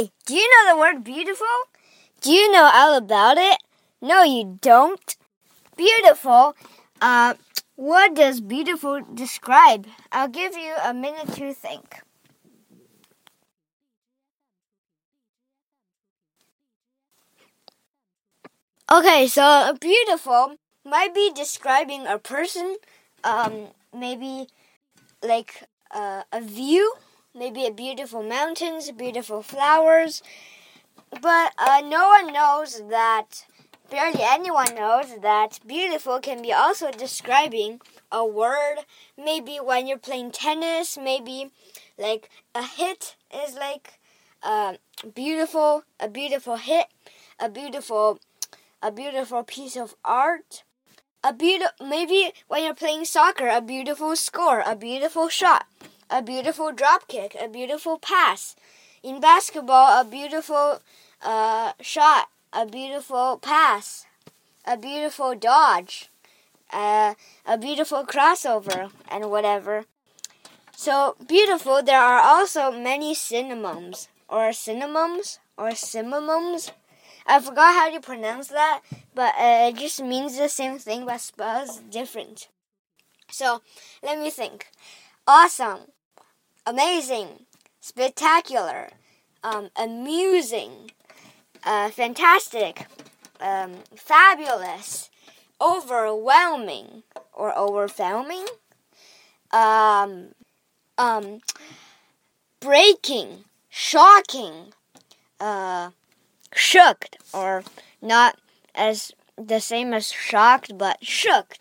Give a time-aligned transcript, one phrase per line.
[0.00, 1.46] Hey, do you know the word beautiful?
[2.22, 3.58] Do you know all about it?
[4.00, 5.14] No, you don't.
[5.76, 6.56] Beautiful.
[7.02, 7.34] Uh,
[7.76, 9.86] what does beautiful describe?
[10.10, 12.00] I'll give you a minute to think.
[18.90, 22.76] Okay, so beautiful might be describing a person,
[23.22, 24.46] um, maybe
[25.22, 26.94] like uh, a view,
[27.40, 30.22] maybe a beautiful mountains, beautiful flowers.
[31.22, 33.46] But uh, no one knows that,
[33.90, 37.80] barely anyone knows that beautiful can be also describing
[38.12, 38.80] a word.
[39.16, 41.50] Maybe when you're playing tennis, maybe
[41.98, 43.98] like a hit is like
[44.42, 44.74] uh,
[45.14, 46.88] beautiful, a beautiful hit,
[47.40, 48.20] a beautiful
[48.82, 50.62] a beautiful piece of art,
[51.22, 55.66] a beautiful maybe when you're playing soccer, a beautiful score, a beautiful shot,
[56.10, 58.56] a beautiful drop kick, a beautiful pass.
[59.02, 60.80] In basketball, a beautiful
[61.22, 64.06] uh, shot, a beautiful pass,
[64.66, 66.10] a beautiful dodge,
[66.72, 67.14] uh,
[67.46, 69.84] a beautiful crossover, and whatever.
[70.76, 71.82] So beautiful.
[71.82, 76.72] There are also many synonyms or synonyms or synonyms
[77.26, 78.80] I forgot how to pronounce that,
[79.14, 82.48] but uh, it just means the same thing but spells different.
[83.30, 83.62] So
[84.02, 84.66] let me think.
[85.26, 85.92] Awesome,
[86.66, 87.46] amazing,
[87.80, 88.90] spectacular,
[89.42, 90.90] um, amusing,
[91.64, 92.86] uh, fantastic,
[93.40, 95.10] um, fabulous,
[95.60, 97.02] overwhelming
[97.32, 98.46] or overwhelming,
[99.50, 100.28] um,
[100.98, 101.40] um,
[102.60, 104.72] breaking, shocking,
[105.38, 105.90] uh,
[106.54, 107.64] shooked, or
[108.02, 108.38] not
[108.74, 111.60] as the same as shocked, but shooked.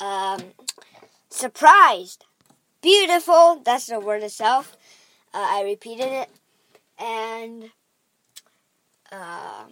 [0.00, 0.40] Um,
[1.30, 2.24] surprised,
[2.84, 3.62] beautiful.
[3.64, 4.76] That's the word itself.
[5.32, 6.28] Uh, I repeated it,
[7.00, 7.70] and
[9.10, 9.64] uh,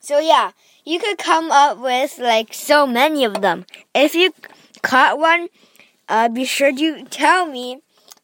[0.00, 0.52] so yeah,
[0.84, 3.66] you could come up with like so many of them.
[3.94, 4.32] If you
[4.82, 5.48] caught one,
[6.08, 7.82] uh, be sure to tell me,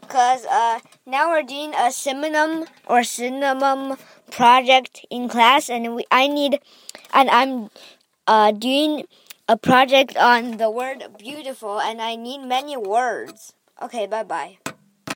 [0.09, 3.99] cause uh, now we're doing a synonym or synonym
[4.31, 6.59] project in class, and we, I need,
[7.13, 7.71] and I'm
[8.27, 9.05] uh, doing
[9.49, 13.53] a project on the word beautiful, and I need many words.
[13.83, 14.72] Okay, bye bye.